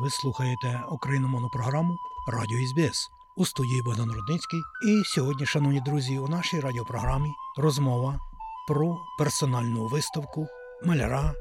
Ви 0.00 0.10
слухаєте 0.10 0.82
україномовну 0.90 1.48
програму 1.48 1.96
Радіо 2.28 2.66
СБС 2.66 3.10
у 3.36 3.46
студії 3.46 3.82
Богдан 3.82 4.12
Рудницький. 4.12 4.60
І 4.86 5.02
сьогодні, 5.04 5.46
шановні 5.46 5.80
друзі, 5.80 6.18
у 6.18 6.28
нашій 6.28 6.60
радіопрограмі 6.60 7.32
розмова 7.56 8.20
про 8.68 8.98
персональну 9.18 9.86
виставку 9.86 10.46
маляра, 10.84 11.34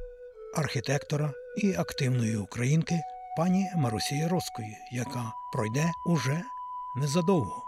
архітектора 0.56 1.32
і 1.58 1.74
активної 1.74 2.38
українки 2.38 3.00
пані 3.38 3.66
Марусі 3.76 4.16
Яроцької, 4.16 4.78
яка 4.92 5.34
пройде 5.54 5.92
уже 6.06 6.44
незадовго. 6.96 7.64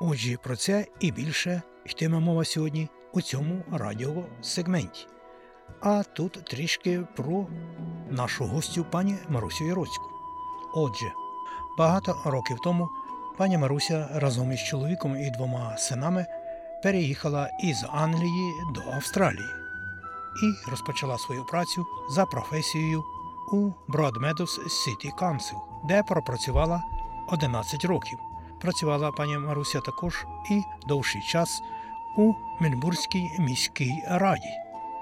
Отже, 0.00 0.36
про 0.44 0.56
це 0.56 0.86
і 1.00 1.12
більше 1.12 1.62
йтиме 1.86 2.20
мова 2.20 2.44
сьогодні 2.44 2.88
у 3.12 3.20
цьому 3.20 3.62
радіосегменті. 3.72 5.06
А 5.80 6.02
тут 6.02 6.32
трішки 6.32 7.00
про 7.16 7.46
нашу 8.10 8.44
гостю 8.44 8.86
пані 8.90 9.16
Марусю 9.28 9.64
Яроцьку. 9.64 10.11
Отже, 10.74 11.12
багато 11.78 12.16
років 12.24 12.58
тому 12.64 12.88
пані 13.38 13.58
Маруся 13.58 14.08
разом 14.14 14.52
із 14.52 14.60
чоловіком 14.60 15.16
і 15.16 15.30
двома 15.30 15.76
синами 15.76 16.26
переїхала 16.82 17.50
із 17.62 17.84
Англії 17.92 18.52
до 18.74 18.80
Австралії 18.92 19.48
і 20.42 20.70
розпочала 20.70 21.18
свою 21.18 21.44
працю 21.44 21.86
за 22.10 22.24
професією 22.24 23.04
у 23.52 23.70
Broadmeadows 23.88 24.58
City 24.66 25.14
Council, 25.18 25.56
де 25.84 26.02
пропрацювала 26.02 26.82
11 27.28 27.84
років. 27.84 28.18
Працювала 28.60 29.12
пані 29.12 29.38
Маруся 29.38 29.80
також 29.80 30.26
і 30.50 30.62
довший 30.88 31.22
час 31.22 31.62
у 32.16 32.32
Мельбурзькій 32.60 33.30
міській 33.38 34.02
раді, 34.08 34.50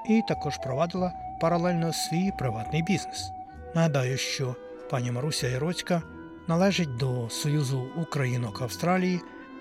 і 0.08 0.22
також 0.28 0.56
провадила 0.56 1.12
паралельно 1.40 1.92
свій 1.92 2.32
приватний 2.38 2.82
бізнес. 2.82 3.30
Нагадаю, 3.74 4.18
що 4.18 4.54
пані 4.90 5.12
Маруся 5.12 5.48
Яроцька 5.48 6.02
належить 6.46 6.96
до 6.96 7.30
Союзу 7.30 7.88
Українок 7.96 8.62
Австралії 8.62 9.20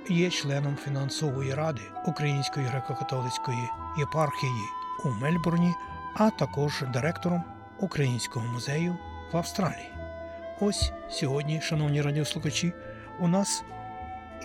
і 0.10 0.14
є 0.14 0.30
членом 0.30 0.76
фінансової 0.76 1.54
ради 1.54 1.82
Української 2.06 2.66
греко-католицької 2.66 3.68
єпархії 4.00 4.64
у 5.06 5.10
Мельбурні, 5.10 5.74
а 6.16 6.30
також 6.30 6.84
директором 6.94 7.44
Українського 7.80 8.48
музею 8.48 8.98
в 9.32 9.38
Австралії. 9.38 9.90
Ось 10.60 10.92
сьогодні, 11.10 11.62
шановні 11.62 12.02
радіослухачі, 12.02 12.74
у 13.20 13.28
нас 13.28 13.64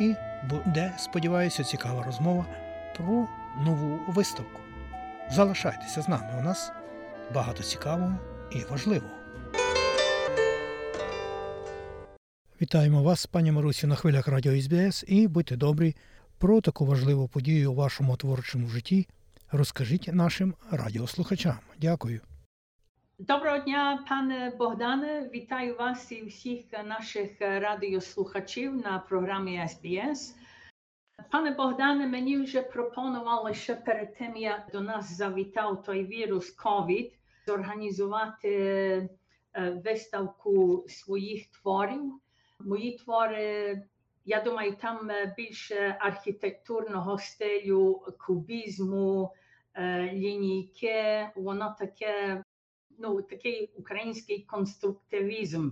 і 0.00 0.14
буде, 0.50 0.92
сподіваюся, 0.98 1.64
цікава 1.64 2.02
розмова 2.02 2.46
про 2.96 3.28
нову 3.64 4.00
виставку. 4.08 4.60
Залишайтеся 5.30 6.02
з 6.02 6.08
нами. 6.08 6.34
У 6.38 6.42
нас 6.42 6.72
багато 7.34 7.62
цікавого 7.62 8.18
і 8.50 8.64
важливого. 8.70 9.14
Вітаємо 12.62 13.02
вас, 13.02 13.26
пані 13.26 13.52
Марусю, 13.52 13.86
на 13.86 13.94
хвилях 13.94 14.28
Радіо 14.28 14.60
СБС 14.60 15.04
і 15.08 15.28
будьте 15.28 15.56
добрі 15.56 15.94
про 16.38 16.60
таку 16.60 16.84
важливу 16.86 17.28
подію 17.28 17.72
у 17.72 17.74
вашому 17.74 18.16
творчому 18.16 18.68
житті. 18.68 19.06
Розкажіть 19.52 20.10
нашим 20.12 20.54
радіослухачам. 20.70 21.58
Дякую. 21.80 22.20
Доброго 23.18 23.58
дня, 23.58 24.04
пане 24.08 24.52
Богдане. 24.58 25.30
Вітаю 25.34 25.76
вас 25.76 26.12
і 26.12 26.24
всіх 26.24 26.64
наших 26.84 27.30
радіослухачів 27.40 28.76
на 28.76 28.98
програмі 28.98 29.68
СБС. 29.68 30.34
Пане 31.30 31.50
Богдане, 31.50 32.06
мені 32.06 32.36
вже 32.36 32.62
пропонували 32.62 33.54
ще 33.54 33.74
перед 33.74 34.18
тим, 34.18 34.36
як 34.36 34.68
до 34.72 34.80
нас 34.80 35.16
завітав 35.16 35.82
той 35.82 36.04
вірус 36.04 36.56
COVID, 36.56 37.12
зорганізувати 37.46 39.08
виставку 39.84 40.84
своїх 40.88 41.46
творів. 41.46 42.20
Мої 42.64 42.98
твори, 42.98 43.82
я 44.24 44.40
думаю, 44.40 44.76
там 44.80 45.10
більше 45.36 45.96
архітектурного 46.00 47.18
стилю, 47.18 48.02
кубізму, 48.26 49.32
лінійки, 50.12 51.28
воно 51.36 51.76
таке, 51.78 52.42
ну, 52.98 53.22
такий 53.22 53.72
український 53.76 54.42
конструктивізм. 54.42 55.70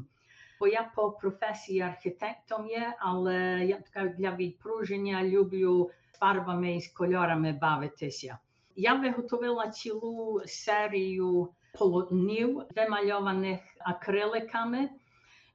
Бо 0.61 0.69
я 0.69 0.91
по 0.97 1.11
професії 1.11 1.81
архітектом 1.81 2.67
є, 2.67 2.97
але 2.99 3.65
я 3.65 3.81
така 3.81 4.09
для 4.09 4.37
відпруження 4.37 5.25
люблю 5.25 5.91
фарбами 6.13 6.77
і 6.77 6.81
з 6.81 6.89
кольорами 6.89 7.53
бавитися. 7.53 8.39
Я 8.77 8.95
виготовила 8.95 9.69
цілу 9.69 10.43
серію 10.47 11.49
полотнів, 11.79 12.63
вимальованих 12.77 13.61
акриликами. 13.79 14.89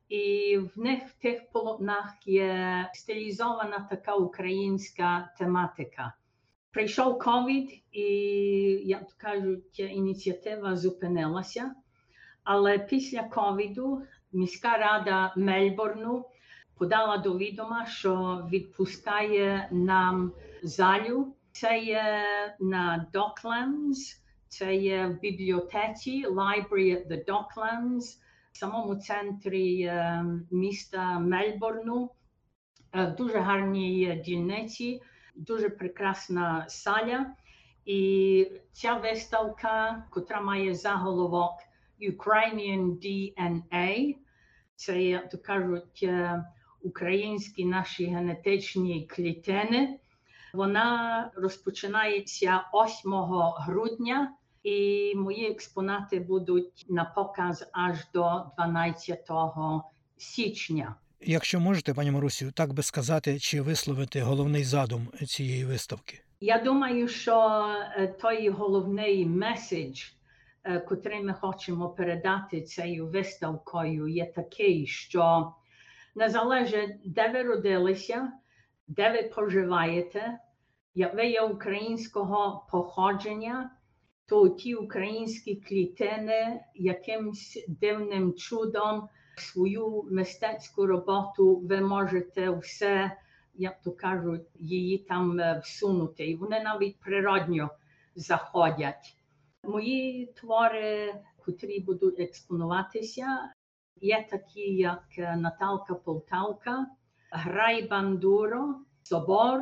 І 0.10 0.58
в 0.58 0.80
них 0.80 1.04
в 1.04 1.22
тих 1.22 1.50
полотнах 1.52 2.14
є 2.26 2.90
стилізована 2.94 3.88
така 3.90 4.16
українська 4.16 5.34
тематика. 5.38 6.14
Прийшов 6.72 7.20
ковід, 7.20 7.82
і, 7.92 8.04
як 8.86 9.14
кажуть, 9.18 9.80
ініціатива 9.80 10.76
зупинилася. 10.76 11.76
Але 12.44 12.80
після 12.80 13.24
ковіду 13.24 14.02
міська 14.34 14.78
рада 14.78 15.34
Мельбурну 15.38 16.26
подала 16.78 17.18
до 17.18 17.38
відома, 17.38 17.86
що 17.86 18.46
відпускає 18.52 19.68
нам 19.72 20.32
залю. 20.64 21.34
Це 21.52 21.80
є 21.80 22.24
на 22.60 23.06
Docklands, 23.14 24.20
це 24.48 24.76
є 24.76 25.08
в 25.08 25.20
бібліотеці 25.20 26.28
Library 26.28 26.96
at 26.96 27.08
the 27.08 27.26
Docklands 27.26 28.18
самому 28.58 28.96
центрі 28.96 29.94
міста 30.52 31.20
Мельбурну, 31.20 32.12
в 32.94 33.16
дуже 33.16 33.40
гарній 33.40 34.22
дільниці, 34.26 35.02
дуже 35.36 35.70
прекрасна 35.70 36.66
саля. 36.70 37.26
І 37.86 38.52
ця 38.72 38.94
виставка, 38.94 40.04
котра 40.10 40.42
має 40.42 40.76
заголовок 40.76 41.54
Ukrainian 42.02 43.00
DNA, 43.00 44.16
це, 44.76 45.04
як 45.04 45.30
то 45.30 45.38
кажуть, 45.38 46.10
українські 46.82 47.66
наші 47.66 48.06
генетичні 48.06 49.08
клітини. 49.08 50.00
Вона 50.54 51.32
розпочинається 51.36 52.64
8 52.74 53.12
грудня. 53.60 54.34
І 54.64 55.14
мої 55.16 55.52
експонати 55.52 56.20
будуть 56.20 56.86
на 56.90 57.06
показ 57.06 57.70
аж 57.74 57.98
до 58.14 58.46
12 58.58 59.30
січня. 60.18 60.96
Якщо 61.22 61.60
можете, 61.60 61.94
пані 61.94 62.12
Марусю, 62.12 62.52
так 62.52 62.74
би 62.74 62.84
сказати, 62.84 63.40
чи 63.40 63.62
висловити 63.62 64.22
головний 64.22 64.64
задум 64.64 65.08
цієї 65.28 65.66
виставки? 65.66 66.22
Я 66.40 66.60
думаю, 66.60 67.08
що 67.08 67.66
той 68.22 68.50
головний 68.50 69.26
меседж, 69.26 70.04
котрий 70.88 71.24
ми 71.24 71.34
хочемо 71.34 71.90
передати 71.90 72.62
цією 72.62 73.08
виставкою, 73.08 74.08
є 74.08 74.26
такий, 74.26 74.88
що 74.88 75.54
не 76.16 76.30
залежить, 76.30 76.96
де 77.06 77.28
ви 77.28 77.44
родилися, 77.44 78.32
де 78.88 79.12
ви 79.12 79.24
проживаєте, 79.24 80.40
як 80.96 81.16
ви 81.16 81.28
є 81.28 81.42
українського 81.42 82.68
походження 82.72 83.72
то 84.28 84.50
ті 84.50 84.76
українські 84.76 85.56
клітини 85.56 86.64
якимсь 86.76 87.66
дивним 87.68 88.34
чудом 88.34 89.10
свою 89.38 90.08
мистецьку 90.12 90.86
роботу 90.86 91.56
ви 91.56 91.82
можете 91.82 92.50
все, 92.50 93.12
як 93.56 93.82
то 93.82 93.92
кажуть, 93.92 94.48
її 94.56 94.98
там 94.98 95.40
всунути. 95.64 96.28
І 96.28 96.36
вони 96.36 96.64
навіть 96.64 97.00
природньо 97.00 97.70
заходять. 98.16 99.18
Мої 99.64 100.26
твори, 100.26 101.16
котрі 101.46 101.80
будуть 101.80 102.20
експонуватися, 102.20 103.54
є 104.02 104.28
такі, 104.30 104.76
як 104.76 105.04
Наталка 105.18 105.96
Полтавка, 105.96 106.88
Грай 107.32 107.88
Бандуро, 107.88 108.76
Собор, 109.04 109.62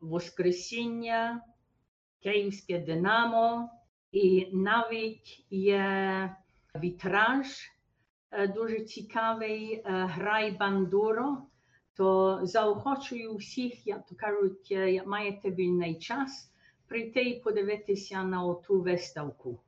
Воскресіння, 0.00 1.42
Київське 2.22 2.78
Динамо. 2.78 3.70
І 4.12 4.48
навіть 4.52 5.46
є 5.50 6.36
вітраж 6.74 7.46
дуже 8.54 8.80
цікавий, 8.80 9.82
грай 9.84 10.50
бандуро, 10.50 11.42
то 11.94 12.40
заохочую 12.42 13.36
всіх, 13.36 13.86
як 13.86 14.06
то 14.06 14.14
кажуть, 14.14 14.70
як 14.70 15.06
маєте 15.06 15.50
вільний 15.50 15.98
час, 15.98 16.52
прийти 16.86 17.22
і 17.22 17.40
подивитися 17.40 18.22
на 18.24 18.54
ту 18.54 18.80
виставку. 18.80 19.60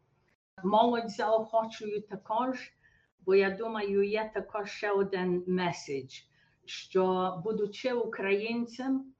Молодь 0.65 1.11
заохочую 1.11 2.03
також, 2.03 2.73
бо 3.21 3.35
я 3.35 3.51
думаю, 3.51 4.03
є 4.03 4.31
також 4.35 4.71
ще 4.71 4.91
один 4.91 5.45
меседж, 5.47 6.21
що, 6.65 7.35
будучи 7.45 7.93
українцем, 7.93 9.13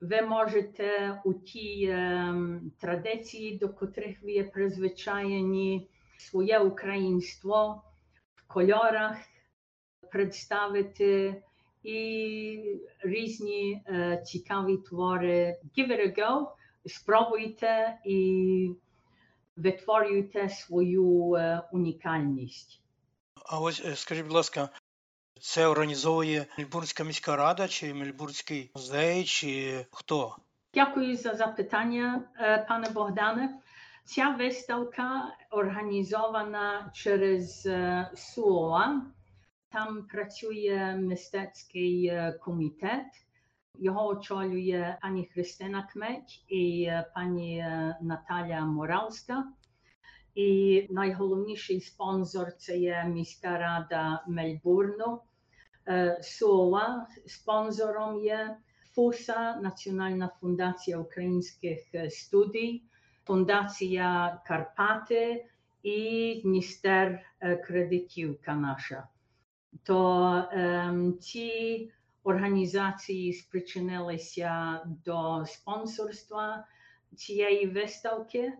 ви 0.00 0.22
можете 0.22 1.20
у 1.24 1.34
ті 1.34 1.84
е, 1.84 2.34
традиції, 2.80 3.58
до 3.58 3.68
котрих 3.68 4.22
ви 4.22 4.32
є 4.32 4.44
призвичайні, 4.44 5.90
своє 6.18 6.58
українство 6.58 7.82
в 8.34 8.46
кольорах 8.46 9.16
представити 10.10 11.42
і 11.82 12.80
різні 13.00 13.82
е, 13.86 14.22
цікаві 14.26 14.76
твори. 14.76 15.56
Give 15.78 15.90
it 15.90 16.00
a 16.00 16.18
go, 16.18 16.46
спробуйте 16.86 17.98
і 18.04 18.70
витворюйте 19.56 20.48
свою 20.48 21.34
е, 21.34 21.62
унікальність. 21.72 22.82
А 23.46 23.60
ось 23.60 23.82
е, 23.84 23.96
скажіть, 23.96 24.24
будь 24.24 24.34
ласка, 24.34 24.68
це 25.40 25.66
організовує 25.66 26.46
Мельбурнська 26.58 27.04
міська 27.04 27.36
рада, 27.36 27.68
чи 27.68 27.94
Мельбурнський 27.94 28.70
музей, 28.74 29.24
чи 29.24 29.86
хто? 29.90 30.36
Дякую 30.74 31.16
за 31.16 31.34
запитання, 31.34 32.22
е, 32.40 32.66
пане 32.68 32.90
Богдане. 32.90 33.58
Ця 34.04 34.30
виставка 34.30 35.34
організована 35.50 36.90
через 36.94 37.66
е, 37.66 38.10
СУОА. 38.16 39.02
Там 39.72 40.06
працює 40.06 40.96
мистецький 41.00 42.06
е, 42.06 42.38
комітет. 42.40 43.06
Його 43.74 44.06
очолює 44.06 44.98
пані 45.02 45.30
Христина 45.34 45.88
Кмеч 45.92 46.44
і 46.48 46.90
пані 47.14 47.66
Наталя 48.00 48.60
Моравська. 48.60 49.44
І 50.34 50.86
найголовніший 50.90 51.80
спонсор 51.80 52.52
це 52.56 52.78
є 52.78 53.04
міська 53.08 53.58
рада 53.58 54.24
Мельбурну. 54.28 55.20
Е, 55.88 56.18
СУОА 56.22 57.06
спонсором 57.26 58.24
є 58.24 58.56
ФУСА, 58.94 59.56
Національна 59.62 60.30
фундація 60.40 60.98
українських 60.98 61.94
е, 61.94 62.10
студій, 62.10 62.82
Фундація 63.24 64.40
Карпати 64.46 65.46
і 65.82 66.40
Дністер 66.44 67.20
е, 67.40 67.56
кредитівка 67.56 68.54
наша. 68.54 69.08
То 69.82 70.44
ем, 70.52 71.18
ці 71.18 71.90
організації 72.22 73.32
спричинилися 73.32 74.80
до 75.04 75.44
спонсорства 75.46 76.64
цієї 77.16 77.66
виставки. 77.66 78.52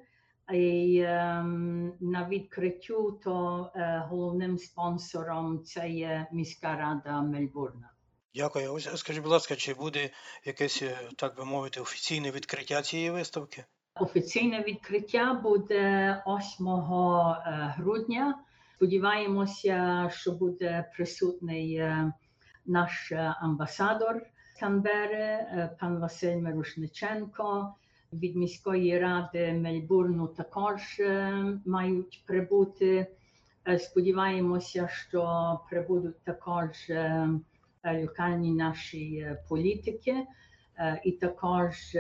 І 0.52 1.00
ем, 1.06 1.92
на 2.00 2.28
відкриттю 2.28 3.20
то 3.24 3.70
е, 3.74 4.04
головним 4.08 4.58
спонсором 4.58 5.64
це 5.64 5.88
є 5.88 6.26
міська 6.32 6.76
рада 6.76 7.22
Мельбурна. 7.22 7.90
Дякую. 8.34 8.72
Ось 8.72 8.98
скажіть, 8.98 9.22
будь 9.22 9.32
ласка, 9.32 9.56
чи 9.56 9.74
буде 9.74 10.10
якесь, 10.44 10.82
е, 10.82 10.98
так 11.16 11.36
би 11.36 11.44
мовити, 11.44 11.80
офіційне 11.80 12.30
відкриття 12.30 12.82
цієї 12.82 13.10
виставки? 13.10 13.64
Офіційне 13.94 14.62
відкриття 14.62 15.40
буде 15.42 16.22
8 16.26 16.68
е, 16.68 17.74
грудня. 17.76 18.38
Сподіваємося, 18.76 20.10
що 20.14 20.32
буде 20.32 20.90
присутній 20.96 21.92
наш 22.66 23.12
амбасадор 23.40 24.22
Канбери, 24.60 25.24
е, 25.24 25.76
пан 25.80 25.98
Василь 25.98 26.36
Мирошниченко. 26.36 27.74
Від 28.12 28.36
міської 28.36 28.98
ради 28.98 29.52
Мельбурну 29.52 30.26
також 30.26 30.80
е, 31.00 31.32
мають 31.66 32.22
прибути. 32.26 33.06
Е, 33.68 33.78
Сподіваємося, 33.78 34.88
що 34.88 35.60
прибудуть 35.70 36.24
також 36.24 36.90
е, 36.90 37.28
локальні 37.84 38.54
наші 38.54 39.36
політики. 39.48 40.26
І 41.04 41.12
також 41.12 41.96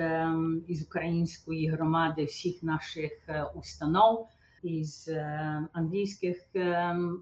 із 0.68 0.82
української 0.82 1.68
громади 1.68 2.24
всіх 2.24 2.62
наших 2.62 3.12
установ, 3.54 4.28
із 4.62 5.10
англійських 5.72 6.36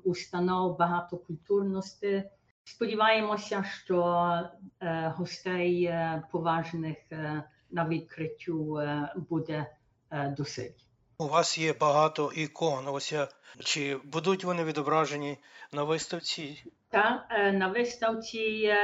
установ 0.04 0.78
багатокультурності. 0.78 2.24
Сподіваємося, 2.64 3.64
що 3.64 4.30
гостей 5.16 5.94
поважних 6.32 6.96
на 7.70 7.88
відкриттю 7.88 8.78
е, 8.78 9.12
буде 9.16 9.66
е, 10.10 10.34
досить. 10.38 10.86
У 11.18 11.26
вас 11.26 11.58
є 11.58 11.74
багато 11.80 12.32
ікон. 12.34 12.88
Ось 12.88 13.12
я 13.12 13.28
чи 13.60 13.96
будуть 14.04 14.44
вони 14.44 14.64
відображені 14.64 15.38
на 15.72 15.84
виставці? 15.84 16.64
Та 16.90 17.26
е, 17.30 17.52
на 17.52 17.68
виставці 17.68 18.74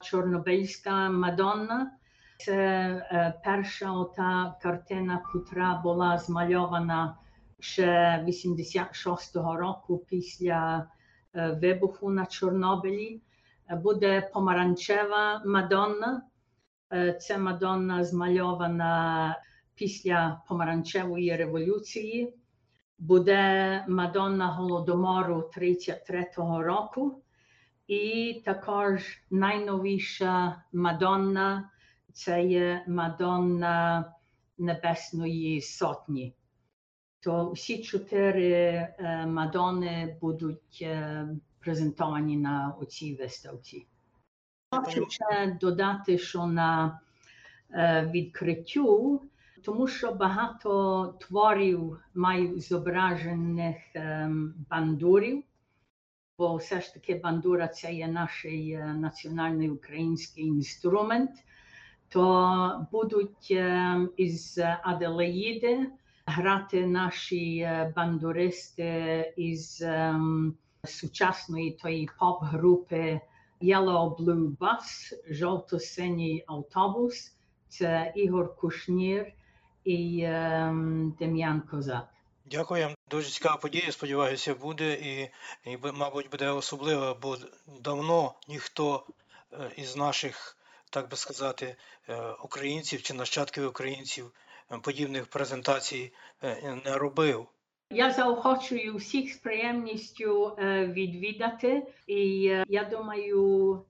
Чорнобильська 0.00 1.10
Мадонна. 1.10 1.92
Це 2.38 3.40
перша 3.44 3.92
ота 3.92 4.54
картина, 4.62 5.22
котра 5.32 5.80
була 5.84 6.18
змальована 6.18 7.16
ще 7.60 8.24
86-го 8.28 9.56
року 9.56 10.06
після 10.08 10.86
вибуху 11.34 12.10
на 12.10 12.26
Чорнобилі. 12.26 13.22
Буде 13.70 14.30
помаранчева 14.32 15.42
Мадонна. 15.44 16.22
Е, 16.92 17.12
Це 17.12 17.38
Мадонна 17.38 18.04
змальована 18.04 19.36
після 19.74 20.42
помаранчевої 20.48 21.36
революції 21.36 22.34
буде 22.98 23.84
Мадонна 23.88 24.46
Голодомору 24.46 25.50
33-го 25.56 26.62
року, 26.62 27.22
і 27.86 28.34
також 28.44 29.22
найновіша 29.30 30.62
Мадонна 30.72 31.70
це 32.12 32.44
є 32.44 32.84
Мадонна 32.88 34.04
Небесної 34.58 35.60
Сотні. 35.60 36.34
То 37.20 37.50
всі 37.50 37.82
чотири 37.82 38.52
е, 38.52 39.26
Мадони 39.26 40.18
будуть 40.20 40.78
е, 40.82 41.28
презентовані 41.58 42.36
на 42.36 42.76
цій 42.88 43.14
виставці. 43.14 43.86
Хочу 44.72 45.06
ще 45.10 45.58
додати, 45.60 46.18
що 46.18 46.46
на 46.46 47.00
е, 47.70 48.10
відкриттю 48.14 49.22
тому 49.62 49.88
що 49.88 50.12
багато 50.12 51.14
творів 51.20 52.00
мають 52.14 52.62
зображених 52.62 53.76
ем, 53.94 54.54
бандурів, 54.70 55.44
бо 56.38 56.56
все 56.56 56.80
ж 56.80 56.94
таки 56.94 57.14
бандура 57.14 57.68
це 57.68 57.92
є 57.92 58.08
наш 58.08 58.44
е, 58.44 58.94
національний 58.98 59.70
український 59.70 60.44
інструмент, 60.44 61.30
то 62.08 62.86
будуть 62.92 63.48
ем, 63.50 64.10
із 64.16 64.60
Аделаїди 64.82 65.90
грати 66.26 66.86
наші 66.86 67.58
е, 67.58 67.92
бандуристи 67.96 69.34
із 69.36 69.82
ем, 69.82 70.54
сучасної 70.84 71.70
тої 71.70 72.08
поп-групи 72.18 73.20
Yellow 73.62 74.16
Blue 74.16 74.56
Bus, 74.56 75.14
жовто-синій 75.28 76.44
автобус. 76.46 77.32
Це 77.68 78.12
Ігор 78.16 78.56
Кушнір 78.56 79.32
і 79.84 80.22
ем, 80.24 81.16
Дем'ян 81.18 81.60
Козак. 81.60 82.08
Дякую. 82.44 82.94
Дуже 83.10 83.30
цікава 83.30 83.56
подія. 83.56 83.92
Сподіваюся, 83.92 84.54
буде 84.54 84.92
і, 84.92 85.30
і 85.70 85.78
мабуть, 85.94 86.30
буде 86.30 86.50
особлива, 86.50 87.14
бо 87.14 87.38
давно 87.80 88.34
ніхто 88.48 89.06
е, 89.52 89.70
із 89.76 89.96
наших, 89.96 90.56
так 90.90 91.10
би 91.10 91.16
сказати, 91.16 91.76
е, 92.08 92.22
українців 92.44 93.02
чи 93.02 93.14
нащадків 93.14 93.66
українців 93.66 94.32
е, 94.72 94.78
подібних 94.78 95.26
презентацій 95.26 96.12
не 96.84 96.98
робив. 96.98 97.46
Я 97.94 98.10
заохочую 98.10 98.96
всіх 98.96 99.32
з 99.32 99.36
приємністю 99.36 100.56
е, 100.58 100.86
відвідати, 100.86 101.86
і 102.06 102.46
е, 102.46 102.64
я 102.68 102.84
думаю, 102.84 103.84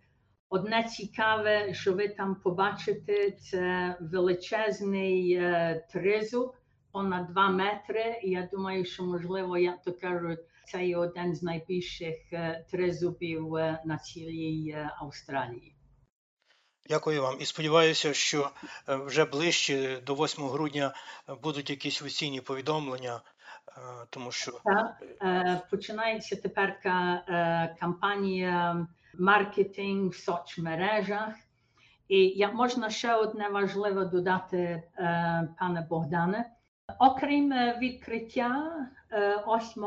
одне 0.48 0.84
цікаве, 0.84 1.74
що 1.74 1.92
ви 1.92 2.08
там 2.08 2.34
побачите, 2.34 3.30
це 3.30 3.96
величезний 4.00 5.32
е, 5.32 5.86
тризуб, 5.92 6.54
понад 6.92 7.32
2 7.32 7.48
метри. 7.48 8.20
Я 8.22 8.48
думаю, 8.52 8.84
що 8.84 9.02
можливо, 9.02 9.58
як 9.58 9.82
то 9.82 9.92
кажуть, 9.92 10.40
це 10.66 10.86
є 10.86 10.96
один 10.96 11.34
з 11.34 11.42
найбільших 11.42 12.16
тризубів 12.70 13.52
на 13.84 13.98
цілій 14.04 14.76
Австралії. 15.00 15.74
Дякую 16.88 17.22
вам 17.22 17.36
і 17.40 17.44
сподіваюся, 17.44 18.14
що 18.14 18.50
вже 18.88 19.24
ближче 19.24 20.00
до 20.06 20.14
8 20.14 20.44
грудня 20.44 20.94
будуть 21.42 21.70
якісь 21.70 22.02
офіційні 22.02 22.40
повідомлення, 22.40 23.20
тому 24.10 24.30
що 24.30 24.52
Та, 24.64 24.98
е, 25.22 25.62
починається 25.70 26.36
тепер 26.36 26.80
е, 26.84 27.76
кампанія 27.80 28.86
маркетинг 29.18 30.10
в 30.10 30.16
соцмережах. 30.16 31.34
І 32.08 32.18
як 32.28 32.54
можна 32.54 32.90
ще 32.90 33.14
одне 33.14 33.48
важливе 33.48 34.04
додати, 34.04 34.58
е, 34.58 34.82
пане 35.58 35.86
Богдане. 35.90 36.50
Окрім 36.98 37.52
е, 37.52 37.78
відкриття 37.82 38.72
е, 39.12 39.44
8 39.46 39.84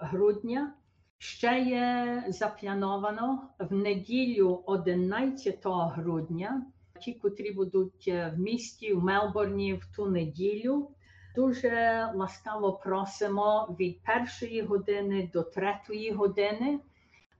грудня, 0.00 0.74
ще 1.18 1.60
є 1.60 2.24
заплановано 2.28 3.48
в 3.58 3.74
неділю 3.74 4.62
11 4.66 5.60
грудня. 5.64 6.66
Ті, 7.00 7.14
котрі 7.14 7.52
будуть 7.52 8.04
е, 8.08 8.32
в 8.36 8.38
місті, 8.38 8.94
в 8.94 9.04
Мелбурні 9.04 9.74
в 9.74 9.96
ту 9.96 10.06
неділю, 10.06 10.90
дуже 11.36 12.08
ласкаво 12.14 12.72
просимо 12.72 13.76
від 13.80 14.02
першої 14.02 14.62
години 14.62 15.30
до 15.32 15.42
третьої 15.42 16.12
години. 16.12 16.80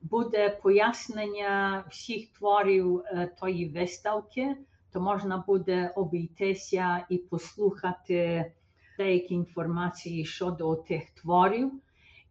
Буде 0.03 0.49
пояснення 0.63 1.85
всіх 1.91 2.33
творів 2.33 3.03
е, 3.07 3.31
тої 3.41 3.69
виставки, 3.69 4.57
то 4.93 5.01
можна 5.01 5.45
буде 5.47 5.93
обійтися 5.97 7.07
і 7.09 7.19
послухати 7.19 8.53
деякі 8.99 9.35
інформації 9.35 10.25
щодо 10.25 10.77
тих 10.77 11.11
творів. 11.11 11.73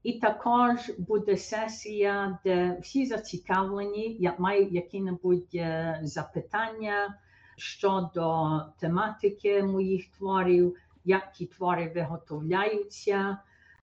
І 0.04 0.14
також 0.14 0.92
буде 0.98 1.38
сесія, 1.38 2.40
де 2.44 2.80
всі 2.82 3.06
зацікавлені, 3.06 4.18
як 4.20 4.40
мають 4.40 4.72
які-небудь 4.72 5.56
е, 5.56 6.00
запитання 6.04 7.20
щодо 7.58 8.62
тематики 8.80 9.64
моїх 9.64 10.08
творів, 10.18 10.76
як 11.06 11.34
ті 11.34 11.46
твори 11.46 11.92
виготовляються. 11.96 13.38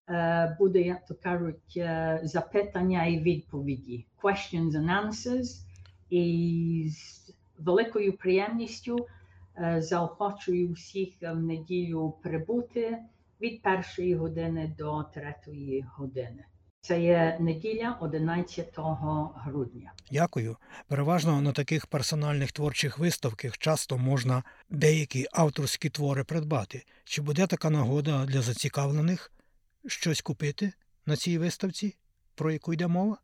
Е, 0.09 0.55
Буде, 0.59 0.81
як 0.81 1.05
то 1.05 1.15
кажуть, 1.15 1.77
е, 1.77 2.19
запитання 2.23 3.05
і 3.05 3.19
відповіді, 3.19 4.05
questions 4.23 4.71
and 4.71 5.05
answers. 5.05 5.65
І 6.09 6.87
з 6.89 7.33
великою 7.59 8.17
приємністю 8.17 9.07
е, 9.57 9.81
заохочую 9.81 10.71
всіх 10.71 11.21
в 11.21 11.35
неділю 11.35 12.13
прибути 12.23 12.97
від 13.41 13.61
першої 13.61 14.15
години 14.15 14.75
до 14.77 15.03
третьої 15.03 15.85
години. 15.97 16.45
Це 16.83 17.01
є 17.01 17.37
неділя 17.39 17.97
11 18.01 18.79
грудня. 19.35 19.91
Дякую. 20.11 20.57
Переважно 20.87 21.41
на 21.41 21.51
таких 21.51 21.87
персональних 21.87 22.51
творчих 22.51 22.99
виставках 22.99 23.57
часто 23.57 23.97
можна 23.97 24.43
деякі 24.69 25.25
авторські 25.31 25.89
твори 25.89 26.23
придбати. 26.23 26.85
Чи 27.03 27.21
буде 27.21 27.47
така 27.47 27.69
нагода 27.69 28.25
для 28.25 28.41
зацікавлених 28.41 29.31
щось 29.87 30.21
купити 30.21 30.73
на 31.05 31.15
цій 31.15 31.37
виставці, 31.37 31.95
про 32.35 32.51
яку 32.51 32.73
йде 32.73 32.87
мова? 32.87 33.17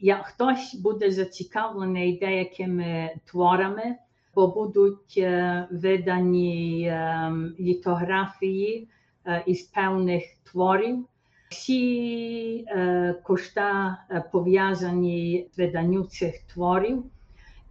Як 0.00 0.26
хтось 0.26 0.74
буде 0.74 1.10
зацікавлений 1.10 2.18
деякими 2.18 3.10
творами, 3.24 3.96
бо 4.34 4.48
будуть 4.48 5.14
е, 5.18 5.68
видані 5.70 6.84
е, 6.84 7.32
літографії 7.60 8.88
е, 9.26 9.42
із 9.46 9.62
певних 9.62 10.22
творів, 10.44 11.06
всі 11.52 12.64
е, 12.68 13.14
кошта 13.22 13.98
е, 14.10 14.24
пов'язані 14.32 15.48
з 15.52 15.58
виданням 15.58 16.08
цих 16.08 16.42
творів, 16.42 17.04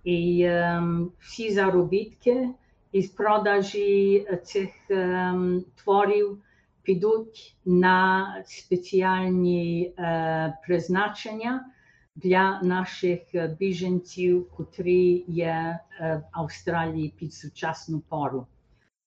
і 0.03 0.41
е, 0.41 0.83
всі 1.19 1.51
заробітки 1.51 2.49
із 2.91 3.09
продажі 3.09 4.25
е, 4.29 4.37
цих 4.37 4.69
е, 4.91 5.33
творів 5.75 6.37
підуть 6.83 7.57
на 7.65 8.27
спеціальні 8.45 9.93
призначення 10.67 11.65
для 12.15 12.61
наших 12.61 13.19
біженців, 13.59 14.49
котрі 14.57 15.25
є 15.27 15.79
в 15.99 16.21
Австралії 16.31 17.13
під 17.17 17.33
сучасну 17.33 17.99
пору. 17.99 18.47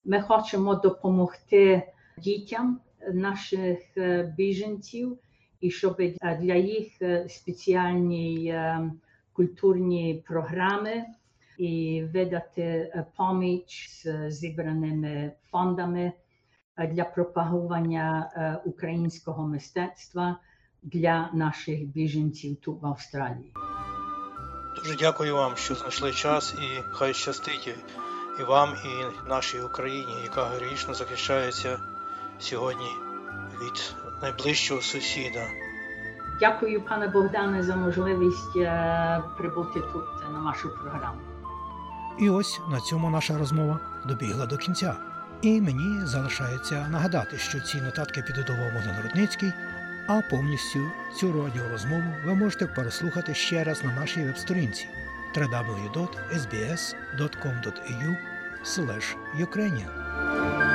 Ми 0.04 0.22
хочемо 0.22 0.74
допомогти 0.74 1.82
дітям 2.18 2.80
наших 3.12 3.78
е, 3.96 4.34
біженців, 4.36 5.18
і 5.60 5.70
щоб 5.70 5.96
е, 6.00 6.38
для 6.42 6.54
їх 6.54 7.02
е, 7.02 7.28
спеціальні 7.28 8.54
культурні 9.32 10.24
програми 10.26 11.04
і 11.58 12.04
видати 12.12 12.92
поміч 13.16 14.02
з 14.04 14.30
зібраними 14.30 15.32
фондами 15.50 16.12
для 16.90 17.04
пропагування 17.04 18.30
українського 18.64 19.48
мистецтва 19.48 20.36
для 20.82 21.30
наших 21.32 21.86
біженців 21.86 22.56
тут 22.56 22.82
в 22.82 22.86
Австралії. 22.86 23.52
Дуже 24.76 24.96
дякую 24.96 25.34
вам, 25.34 25.56
що 25.56 25.74
знайшли 25.74 26.12
час, 26.12 26.54
і 26.54 26.82
хай 26.92 27.14
щастить 27.14 27.74
і 28.40 28.42
вам, 28.42 28.74
і 28.84 29.28
нашій 29.28 29.60
Україні, 29.60 30.12
яка 30.24 30.44
героїчно 30.44 30.94
захищається 30.94 31.78
сьогодні 32.38 32.88
від 33.62 33.94
найближчого 34.22 34.80
сусіда. 34.80 35.46
Дякую, 36.40 36.82
пане 36.82 37.08
Богдане, 37.08 37.62
за 37.62 37.76
можливість 37.76 38.56
е, 38.56 39.22
прибути 39.38 39.80
тут 39.80 40.04
на 40.32 40.40
вашу 40.40 40.70
програму. 40.70 41.20
І 42.18 42.30
ось 42.30 42.60
на 42.70 42.80
цьому 42.80 43.10
наша 43.10 43.38
розмова 43.38 43.80
добігла 44.04 44.46
до 44.46 44.56
кінця. 44.56 44.96
І 45.42 45.60
мені 45.60 46.06
залишається 46.06 46.88
нагадати, 46.88 47.38
що 47.38 47.60
ці 47.60 47.80
нотатки 47.80 48.22
підготував 48.22 48.72
Богдан 48.72 49.02
Рудницький, 49.02 49.52
а 50.08 50.20
повністю 50.30 50.80
цю 51.16 51.32
радіорозмову 51.32 52.14
ви 52.24 52.34
можете 52.34 52.66
переслухати 52.66 53.34
ще 53.34 53.64
раз 53.64 53.84
на 53.84 53.92
нашій 53.92 54.24
веб-сторінці 54.24 54.88
www.sbs.com.au 55.36 58.16
Ukrainian 59.40 60.73